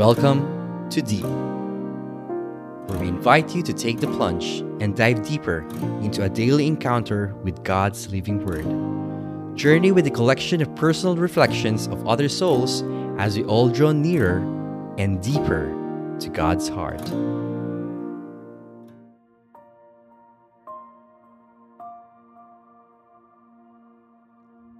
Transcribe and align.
Welcome 0.00 0.88
to 0.88 1.02
Deep, 1.02 1.26
where 2.86 2.98
we 3.00 3.08
invite 3.08 3.54
you 3.54 3.62
to 3.62 3.74
take 3.74 4.00
the 4.00 4.06
plunge 4.06 4.60
and 4.80 4.96
dive 4.96 5.28
deeper 5.28 5.68
into 6.00 6.22
a 6.22 6.28
daily 6.30 6.66
encounter 6.66 7.34
with 7.44 7.62
God's 7.64 8.10
living 8.10 8.42
Word. 8.42 8.64
Journey 9.58 9.92
with 9.92 10.06
a 10.06 10.10
collection 10.10 10.62
of 10.62 10.74
personal 10.74 11.16
reflections 11.16 11.86
of 11.88 12.08
other 12.08 12.30
souls 12.30 12.82
as 13.18 13.36
we 13.36 13.44
all 13.44 13.68
draw 13.68 13.92
nearer 13.92 14.38
and 14.96 15.22
deeper 15.22 15.66
to 16.18 16.30
God's 16.30 16.66
heart. 16.66 17.06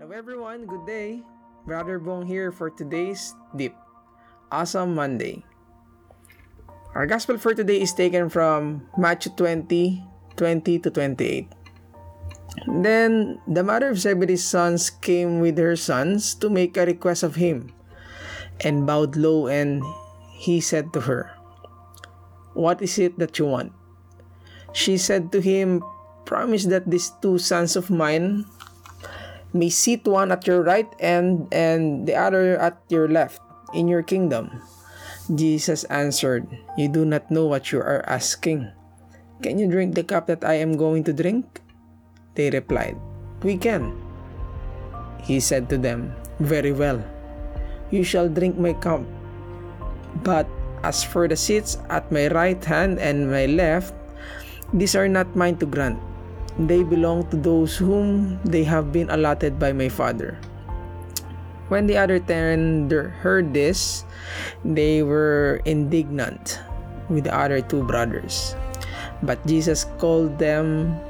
Hello 0.00 0.10
everyone, 0.12 0.66
good 0.66 0.84
day. 0.84 1.22
Brother 1.64 2.00
Bong 2.00 2.26
here 2.26 2.50
for 2.50 2.68
today's 2.68 3.32
Deep. 3.54 3.76
Awesome 4.54 4.94
Monday. 4.94 5.42
Our 6.94 7.10
gospel 7.10 7.42
for 7.42 7.58
today 7.58 7.82
is 7.82 7.90
taken 7.90 8.30
from 8.30 8.86
Matthew 8.94 9.34
20, 9.34 9.98
20 10.38 10.78
to 10.78 10.90
28. 10.94 11.50
Then 12.70 13.42
the 13.50 13.66
mother 13.66 13.90
of 13.90 13.98
Zebedee's 13.98 14.46
sons 14.46 14.94
came 14.94 15.42
with 15.42 15.58
her 15.58 15.74
sons 15.74 16.38
to 16.38 16.46
make 16.46 16.78
a 16.78 16.86
request 16.86 17.26
of 17.26 17.34
him, 17.34 17.74
and 18.62 18.86
bowed 18.86 19.18
low, 19.18 19.50
and 19.50 19.82
he 20.30 20.62
said 20.62 20.94
to 20.94 21.02
her, 21.02 21.34
What 22.54 22.78
is 22.78 22.94
it 23.02 23.18
that 23.18 23.34
you 23.42 23.50
want? 23.50 23.74
She 24.70 25.02
said 25.02 25.34
to 25.34 25.42
him, 25.42 25.82
Promise 26.30 26.70
that 26.70 26.86
these 26.86 27.10
two 27.18 27.42
sons 27.42 27.74
of 27.74 27.90
mine 27.90 28.46
may 29.50 29.74
sit 29.74 30.06
one 30.06 30.30
at 30.30 30.46
your 30.46 30.62
right 30.62 30.86
and 31.02 31.50
and 31.50 32.06
the 32.06 32.14
other 32.14 32.54
at 32.62 32.78
your 32.86 33.10
left 33.10 33.42
in 33.74 33.88
your 33.88 34.02
kingdom. 34.02 34.62
Jesus 35.34 35.84
answered, 35.90 36.46
You 36.78 36.88
do 36.88 37.04
not 37.04 37.30
know 37.30 37.46
what 37.46 37.72
you 37.72 37.80
are 37.80 38.04
asking. 38.08 38.70
Can 39.42 39.58
you 39.58 39.68
drink 39.68 39.94
the 39.94 40.04
cup 40.04 40.26
that 40.28 40.44
I 40.44 40.60
am 40.62 40.76
going 40.76 41.04
to 41.04 41.12
drink? 41.12 41.60
They 42.34 42.50
replied, 42.50 42.96
We 43.42 43.56
can. 43.56 43.92
He 45.20 45.40
said 45.40 45.68
to 45.70 45.78
them, 45.78 46.14
Very 46.40 46.72
well. 46.72 47.02
You 47.90 48.04
shall 48.04 48.28
drink 48.28 48.58
my 48.58 48.72
cup. 48.72 49.02
But 50.22 50.46
as 50.84 51.02
for 51.02 51.26
the 51.26 51.36
seats 51.36 51.80
at 51.88 52.12
my 52.12 52.28
right 52.28 52.60
hand 52.60 53.00
and 53.00 53.32
my 53.32 53.46
left, 53.46 53.96
these 54.72 54.94
are 54.94 55.08
not 55.08 55.32
mine 55.34 55.56
to 55.58 55.66
grant. 55.66 55.98
They 56.58 56.84
belong 56.84 57.26
to 57.30 57.36
those 57.36 57.76
whom 57.76 58.38
they 58.44 58.62
have 58.62 58.92
been 58.92 59.10
allotted 59.10 59.58
by 59.58 59.72
my 59.72 59.88
Father. 59.88 60.38
When 61.68 61.86
the 61.86 61.96
other 61.96 62.20
ten 62.20 62.90
heard 63.24 63.54
this, 63.54 64.04
they 64.64 65.02
were 65.02 65.60
indignant 65.64 66.60
with 67.08 67.24
the 67.24 67.34
other 67.34 67.60
two 67.60 67.84
brothers. 67.84 68.54
But 69.22 69.40
Jesus 69.46 69.88
called 69.96 70.38
them 70.38 71.00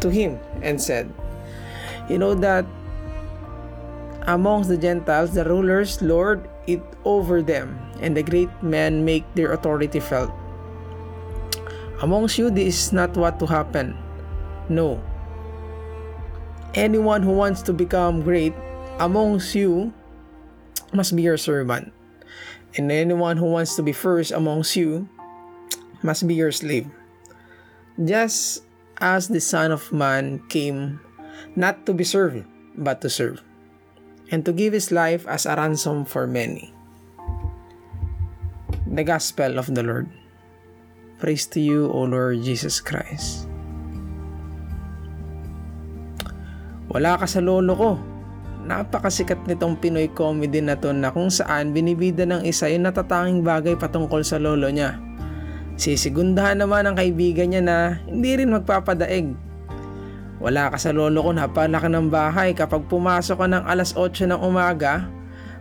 to 0.00 0.10
him 0.10 0.38
and 0.62 0.78
said, 0.78 1.10
You 2.08 2.18
know 2.18 2.34
that 2.38 2.64
amongst 4.26 4.68
the 4.68 4.78
Gentiles, 4.78 5.34
the 5.34 5.44
rulers 5.44 6.00
lord 6.00 6.48
it 6.66 6.82
over 7.04 7.42
them, 7.42 7.78
and 8.00 8.16
the 8.16 8.22
great 8.22 8.50
men 8.62 9.04
make 9.04 9.26
their 9.34 9.52
authority 9.52 10.00
felt. 10.00 10.32
Amongst 12.02 12.38
you, 12.38 12.50
this 12.50 12.86
is 12.86 12.92
not 12.92 13.16
what 13.16 13.38
to 13.40 13.46
happen. 13.46 13.96
No. 14.68 15.02
Anyone 16.74 17.22
who 17.22 17.32
wants 17.32 17.62
to 17.62 17.72
become 17.72 18.22
great 18.22 18.54
amongst 18.98 19.54
you 19.54 19.92
must 20.94 21.14
be 21.14 21.22
your 21.26 21.36
servant. 21.36 21.92
And 22.78 22.90
anyone 22.90 23.36
who 23.36 23.46
wants 23.50 23.74
to 23.76 23.82
be 23.82 23.92
first 23.92 24.30
amongst 24.30 24.74
you 24.74 25.08
must 26.02 26.26
be 26.26 26.34
your 26.34 26.50
slave. 26.50 26.86
Just 27.98 28.62
as 28.98 29.28
the 29.28 29.42
Son 29.42 29.70
of 29.70 29.92
Man 29.92 30.42
came 30.48 31.00
not 31.54 31.86
to 31.86 31.94
be 31.94 32.02
served, 32.02 32.46
but 32.78 33.00
to 33.02 33.10
serve, 33.10 33.42
and 34.30 34.46
to 34.46 34.52
give 34.52 34.72
his 34.72 34.90
life 34.90 35.26
as 35.26 35.46
a 35.46 35.54
ransom 35.54 36.04
for 36.04 36.26
many. 36.26 36.74
The 38.86 39.02
Gospel 39.02 39.58
of 39.58 39.70
the 39.74 39.82
Lord. 39.82 40.10
Praise 41.18 41.46
to 41.54 41.60
you, 41.60 41.90
O 41.90 42.06
Lord 42.06 42.42
Jesus 42.42 42.78
Christ. 42.82 43.46
Wala 46.90 47.18
ka 47.18 47.26
sa 47.26 47.42
lolo 47.42 47.74
ko. 47.74 48.13
Napakasikat 48.64 49.44
nitong 49.44 49.76
Pinoy 49.76 50.08
comedy 50.08 50.64
na 50.64 50.72
to 50.80 50.88
na 50.96 51.12
kung 51.12 51.28
saan 51.28 51.76
binibida 51.76 52.24
ng 52.24 52.48
isa 52.48 52.64
yung 52.72 52.88
natatanging 52.88 53.44
bagay 53.44 53.76
patungkol 53.76 54.24
sa 54.24 54.40
lolo 54.40 54.72
niya. 54.72 54.96
Sisigundahan 55.76 56.64
naman 56.64 56.88
ang 56.88 56.96
kaibigan 56.96 57.52
niya 57.52 57.60
na 57.60 57.76
hindi 58.08 58.40
rin 58.40 58.56
magpapadaig. 58.56 59.36
Wala 60.40 60.72
ka 60.72 60.80
sa 60.80 60.96
lolo 60.96 61.20
ko, 61.20 61.30
napalaki 61.36 61.92
ng 61.92 62.08
bahay. 62.08 62.56
Kapag 62.56 62.88
pumasok 62.88 63.36
ka 63.44 63.46
ng 63.52 63.64
alas 63.68 63.92
8 63.92 64.32
ng 64.32 64.40
umaga, 64.40 65.08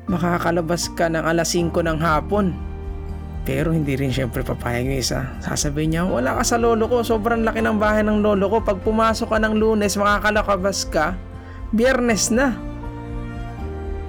makakalabas 0.07 0.87
ka 0.95 1.11
ng 1.11 1.23
alas 1.23 1.51
5 1.51 1.75
ng 1.75 1.99
hapon. 1.99 2.55
Pero 3.43 3.75
hindi 3.75 3.99
rin 3.99 4.15
syempre 4.15 4.39
papayag 4.39 4.87
yung 4.87 5.03
isa. 5.03 5.35
Sasabihin 5.43 5.91
niya, 5.91 6.03
wala 6.07 6.39
ka 6.39 6.43
sa 6.47 6.55
lolo 6.55 6.87
ko, 6.87 7.03
sobrang 7.03 7.43
laki 7.43 7.59
ng 7.59 7.75
bahay 7.75 7.99
ng 7.99 8.23
lolo 8.23 8.47
ko. 8.47 8.57
Pag 8.63 8.79
pumasok 8.79 9.35
ka 9.35 9.37
ng 9.43 9.59
lunes, 9.59 9.99
makakalakabas 9.99 10.87
ka, 10.87 11.19
biyernes 11.75 12.31
na. 12.31 12.55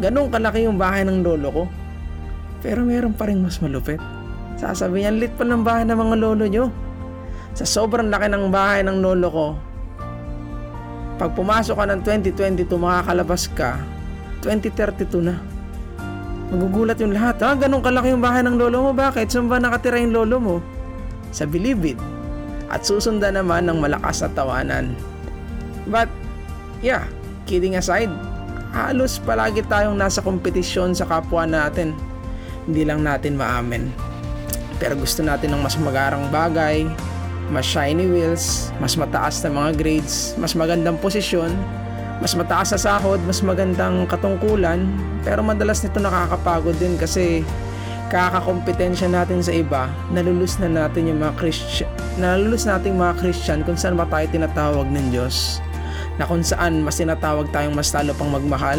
Ganong 0.03 0.31
kalaki 0.31 0.67
yung 0.67 0.75
bahay 0.75 1.07
ng 1.07 1.23
lolo 1.23 1.49
ko. 1.51 1.65
Pero 2.65 2.83
meron 2.83 3.15
pa 3.15 3.31
rin 3.31 3.39
mas 3.45 3.61
malupit. 3.63 4.01
Sasabihin 4.59 5.21
lit 5.21 5.35
pa 5.37 5.45
ng 5.45 5.63
bahay 5.63 5.85
ng 5.87 5.95
mga 5.95 6.17
lolo 6.19 6.45
nyo. 6.49 6.67
Sa 7.55 7.63
sobrang 7.63 8.11
laki 8.11 8.27
ng 8.27 8.51
bahay 8.51 8.83
ng 8.83 8.99
lolo 8.99 9.29
ko, 9.31 9.47
pag 11.15 11.31
pumasok 11.39 11.79
ka 11.79 11.85
ng 11.87 12.01
2022, 12.03 12.67
makakalabas 12.75 13.47
ka, 13.55 13.79
2032 14.43 15.23
na. 15.23 15.39
Magugulat 16.51 16.99
yung 16.99 17.15
lahat. 17.15 17.39
Ha? 17.43 17.55
Ganun 17.55 17.83
kalaki 17.83 18.11
yung 18.11 18.23
bahay 18.23 18.43
ng 18.43 18.59
lolo 18.59 18.91
mo. 18.91 18.91
Bakit? 18.91 19.31
Saan 19.31 19.47
ba 19.47 19.63
nakatira 19.63 20.03
yung 20.03 20.15
lolo 20.15 20.37
mo? 20.43 20.57
Sa 21.31 21.47
Bilibid. 21.47 21.99
At 22.67 22.83
susundan 22.83 23.39
naman 23.39 23.71
ng 23.71 23.79
malakas 23.79 24.27
na 24.27 24.31
tawanan. 24.35 24.99
But, 25.87 26.11
yeah, 26.83 27.07
kidding 27.47 27.79
aside, 27.79 28.11
halos 28.75 29.23
palagi 29.23 29.63
tayong 29.71 29.95
nasa 29.95 30.19
kompetisyon 30.19 30.99
sa 30.99 31.07
kapwa 31.07 31.47
natin. 31.47 31.95
Hindi 32.67 32.83
lang 32.83 33.07
natin 33.07 33.39
maamin. 33.39 33.95
Pero 34.83 34.99
gusto 34.99 35.23
natin 35.23 35.55
ng 35.55 35.63
mas 35.63 35.79
magarang 35.79 36.27
bagay, 36.35 36.83
mas 37.55 37.63
shiny 37.63 38.11
wheels, 38.11 38.75
mas 38.83 38.99
mataas 38.99 39.39
na 39.47 39.55
mga 39.55 39.71
grades, 39.79 40.35
mas 40.35 40.59
magandang 40.59 40.99
posisyon, 40.99 41.55
mas 42.19 42.35
mataas 42.35 42.75
sa 42.75 42.79
sahod, 42.79 43.23
mas 43.23 43.39
magandang 43.45 44.09
katungkulan, 44.11 44.83
pero 45.23 45.47
madalas 45.47 45.85
nito 45.87 46.03
nakakapagod 46.03 46.75
din 46.83 46.99
kasi 46.99 47.47
kakakompetensya 48.11 49.07
natin 49.07 49.41
sa 49.41 49.55
iba, 49.55 49.87
nalulus 50.11 50.59
na 50.59 50.69
natin 50.69 51.11
yung 51.11 51.23
mga 51.23 51.35
Christian, 51.39 51.91
nalulus 52.19 52.67
natin 52.67 52.99
mga 52.99 53.15
Christian 53.23 53.61
kung 53.63 53.79
saan 53.79 53.95
ba 53.95 54.09
tayo 54.11 54.27
tinatawag 54.31 54.89
ng 54.91 55.15
Diyos. 55.15 55.64
Na 56.17 56.25
kung 56.25 56.47
saan 56.47 56.87
mas 56.87 57.01
tinatawag 57.01 57.51
tayong 57.51 57.75
mas 57.75 57.91
lalo 57.91 58.15
pang 58.15 58.31
magmahal, 58.31 58.79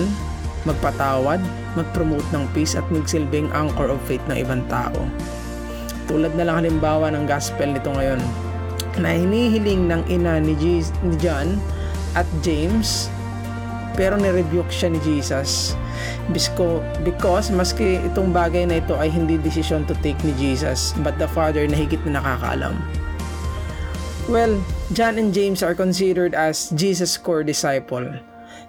magpatawad, 0.63 1.39
mag-promote 1.75 2.25
ng 2.31 2.47
peace 2.55 2.73
at 2.73 2.85
magsilbing 2.89 3.51
anchor 3.51 3.91
of 3.91 4.01
faith 4.07 4.23
ng 4.31 4.39
ibang 4.39 4.63
tao. 4.71 5.05
Tulad 6.09 6.33
na 6.37 6.47
lang 6.47 6.63
halimbawa 6.63 7.11
ng 7.11 7.27
gospel 7.27 7.75
nito 7.75 7.91
ngayon, 7.91 8.21
na 9.01 9.11
hinihiling 9.11 9.91
ng 9.91 10.01
ina 10.07 10.39
ni, 10.39 10.55
G- 10.55 10.95
ni 11.03 11.15
John 11.19 11.59
at 12.15 12.27
James 12.39 13.11
pero 13.95 14.19
nirebuke 14.19 14.71
siya 14.71 14.91
ni 14.91 14.99
Jesus 15.03 15.75
Bisko, 16.33 16.81
because 17.05 17.53
maski 17.53 18.01
itong 18.11 18.33
bagay 18.33 18.67
na 18.67 18.81
ito 18.81 18.97
ay 18.97 19.07
hindi 19.13 19.39
decision 19.39 19.85
to 19.85 19.93
take 20.01 20.17
ni 20.25 20.33
Jesus 20.35 20.91
but 21.05 21.15
the 21.21 21.29
Father 21.29 21.63
na 21.69 21.77
higit 21.77 22.01
na 22.03 22.19
nakakaalam. 22.19 22.75
Well, 24.25 24.57
John 24.89 25.21
and 25.21 25.29
James 25.29 25.61
are 25.61 25.77
considered 25.77 26.33
as 26.33 26.73
Jesus' 26.73 27.13
core 27.13 27.45
disciple. 27.45 28.09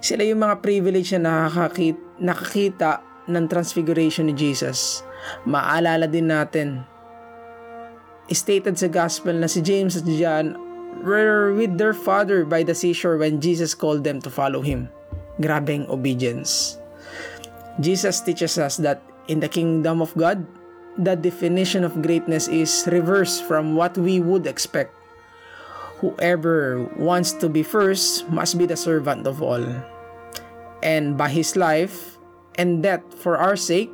Sila 0.05 0.21
yung 0.21 0.45
mga 0.45 0.61
privilege 0.61 1.17
na 1.17 1.49
nakakita, 1.49 1.97
nakakita 2.21 2.91
ng 3.25 3.49
transfiguration 3.49 4.29
ni 4.29 4.37
Jesus. 4.37 5.01
Maalala 5.49 6.05
din 6.05 6.29
natin 6.29 6.85
stated 8.29 8.77
sa 8.77 8.85
gospel 8.85 9.33
na 9.33 9.49
si 9.49 9.65
James 9.65 9.97
at 9.97 10.05
John 10.05 10.53
were 11.01 11.57
with 11.57 11.73
their 11.81 11.97
father 11.97 12.45
by 12.45 12.61
the 12.61 12.77
seashore 12.77 13.17
when 13.17 13.41
Jesus 13.41 13.73
called 13.73 14.05
them 14.05 14.21
to 14.21 14.29
follow 14.29 14.61
him. 14.61 14.93
Grabing 15.41 15.89
obedience. 15.89 16.77
Jesus 17.81 18.21
teaches 18.21 18.61
us 18.61 18.77
that 18.85 19.01
in 19.25 19.41
the 19.41 19.49
kingdom 19.49 20.05
of 20.05 20.13
God, 20.13 20.45
the 21.01 21.17
definition 21.17 21.81
of 21.81 22.05
greatness 22.05 22.45
is 22.45 22.85
reverse 22.93 23.41
from 23.41 23.73
what 23.73 23.97
we 23.97 24.21
would 24.21 24.45
expect. 24.45 24.96
Whoever 25.99 26.83
wants 26.97 27.33
to 27.41 27.49
be 27.49 27.63
first 27.63 28.29
must 28.29 28.57
be 28.57 28.65
the 28.65 28.77
servant 28.77 29.25
of 29.25 29.41
all. 29.41 29.65
And 30.83 31.17
by 31.17 31.29
his 31.29 31.55
life 31.55 32.17
and 32.55 32.83
death 32.83 33.01
for 33.17 33.37
our 33.37 33.55
sake, 33.55 33.89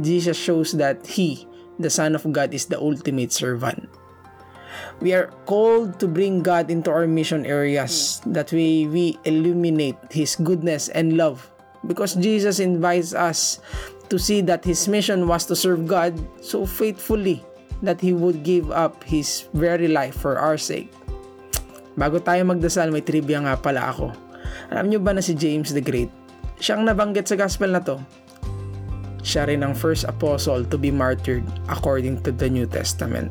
Jesus 0.00 0.36
shows 0.36 0.72
that 0.72 1.06
he 1.06 1.48
the 1.80 1.90
Son 1.90 2.14
of 2.14 2.28
God 2.30 2.52
is 2.52 2.66
the 2.66 2.78
ultimate 2.78 3.32
servant. 3.32 3.88
We 5.00 5.16
are 5.16 5.32
called 5.48 5.98
to 6.00 6.06
bring 6.06 6.44
God 6.44 6.70
into 6.70 6.92
our 6.92 7.08
mission 7.08 7.48
areas. 7.48 8.20
That 8.26 8.52
way, 8.52 8.84
we 8.84 9.16
illuminate 9.24 9.96
His 10.12 10.36
goodness 10.36 10.88
and 10.92 11.16
love. 11.16 11.48
Because 11.86 12.14
Jesus 12.14 12.60
invites 12.60 13.14
us 13.16 13.60
to 14.12 14.18
see 14.18 14.44
that 14.44 14.64
His 14.64 14.86
mission 14.88 15.26
was 15.26 15.46
to 15.46 15.56
serve 15.56 15.88
God 15.88 16.12
so 16.44 16.66
faithfully 16.66 17.42
that 17.80 18.00
He 18.00 18.12
would 18.12 18.44
give 18.44 18.70
up 18.70 19.02
His 19.04 19.48
very 19.56 19.88
life 19.88 20.20
for 20.20 20.36
our 20.36 20.60
sake. 20.60 20.92
Bago 21.98 22.22
tayo 22.22 22.46
magdasal, 22.46 22.94
may 22.94 23.02
trivia 23.02 23.42
nga 23.42 23.58
pala 23.58 23.90
ako. 23.90 24.14
Alam 24.70 24.90
nyo 24.90 24.98
ba 25.02 25.14
na 25.14 25.22
si 25.22 25.34
James 25.34 25.74
the 25.74 25.82
Great? 25.82 26.10
Siyang 26.60 26.86
nabanggit 26.86 27.26
sa 27.26 27.38
gospel 27.38 27.72
na 27.72 27.82
to. 27.82 27.98
Siya 29.20 29.48
rin 29.48 29.60
ang 29.64 29.76
first 29.76 30.08
apostle 30.08 30.64
to 30.64 30.76
be 30.80 30.88
martyred 30.88 31.44
according 31.68 32.20
to 32.24 32.32
the 32.32 32.48
New 32.48 32.64
Testament. 32.64 33.28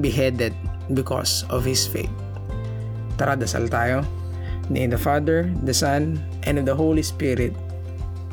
Beheaded 0.00 0.52
because 0.92 1.46
of 1.48 1.64
his 1.64 1.86
faith. 1.88 2.12
Tara, 3.16 3.36
dasal 3.36 3.68
tayo. 3.68 4.04
In 4.70 4.86
name 4.86 4.94
the 4.94 5.00
Father, 5.00 5.50
the 5.66 5.74
Son, 5.74 6.14
and 6.46 6.62
of 6.62 6.64
the 6.64 6.76
Holy 6.76 7.02
Spirit. 7.02 7.50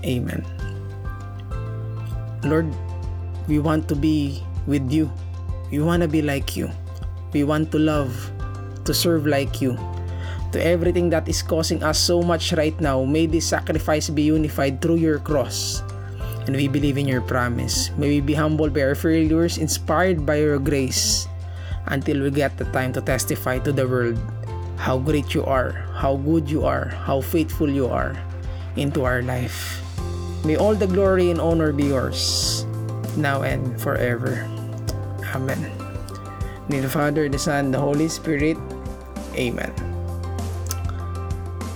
Amen. 0.05 0.45
Lord, 2.45 2.69
we 3.49 3.57
want 3.57 3.89
to 3.89 3.95
be 3.97 4.45
with 4.69 4.85
you. 4.93 5.09
We 5.73 5.81
want 5.81 6.05
to 6.05 6.07
be 6.07 6.21
like 6.21 6.53
you. 6.53 6.69
We 7.33 7.43
want 7.43 7.73
to 7.73 7.79
love, 7.81 8.13
to 8.87 8.93
serve 8.95 9.27
like 9.27 9.61
you. 9.61 9.77
To 10.55 10.63
everything 10.63 11.11
that 11.11 11.27
is 11.27 11.43
causing 11.43 11.83
us 11.83 11.99
so 11.99 12.23
much 12.23 12.55
right 12.55 12.73
now, 12.79 13.03
may 13.03 13.27
this 13.27 13.45
sacrifice 13.45 14.09
be 14.09 14.23
unified 14.31 14.81
through 14.81 15.03
your 15.03 15.19
cross. 15.19 15.83
And 16.47 16.55
we 16.55 16.71
believe 16.71 16.97
in 16.97 17.07
your 17.07 17.21
promise. 17.21 17.91
May 17.99 18.17
we 18.17 18.21
be 18.23 18.33
humbled 18.33 18.73
by 18.73 18.87
our 18.87 18.95
failures, 18.95 19.59
inspired 19.59 20.25
by 20.25 20.39
your 20.39 20.57
grace, 20.57 21.27
until 21.91 22.23
we 22.23 22.31
get 22.31 22.55
the 22.55 22.65
time 22.71 22.95
to 22.95 23.03
testify 23.03 23.59
to 23.67 23.75
the 23.75 23.83
world 23.87 24.17
how 24.77 24.97
great 24.97 25.33
you 25.33 25.43
are, 25.43 25.83
how 25.97 26.15
good 26.15 26.49
you 26.49 26.63
are, 26.63 26.87
how 27.03 27.19
faithful 27.19 27.67
you 27.69 27.89
are 27.89 28.15
into 28.77 29.03
our 29.03 29.21
life. 29.21 29.81
May 30.45 30.55
all 30.55 30.75
the 30.75 30.87
glory 30.87 31.31
and 31.33 31.41
honor 31.41 31.73
be 31.73 31.89
yours, 31.89 32.63
now 33.17 33.41
and 33.41 33.75
forever. 33.81 34.47
Amen. 35.33 35.59
In 36.69 36.85
the 36.85 36.89
Father, 36.89 37.27
the 37.27 37.39
Son, 37.41 37.71
the 37.71 37.81
Holy 37.81 38.07
Spirit. 38.07 38.55
Amen. 39.37 39.73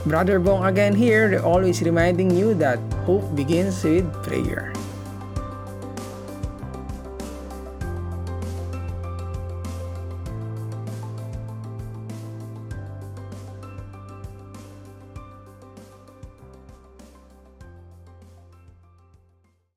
Brother 0.06 0.40
Bong 0.40 0.66
again 0.66 0.96
here, 0.96 1.40
always 1.46 1.82
reminding 1.82 2.32
you 2.34 2.54
that 2.56 2.80
hope 3.06 3.36
begins 3.36 3.84
with 3.84 4.10
prayer. 4.26 4.74